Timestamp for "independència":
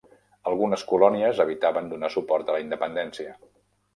2.65-3.37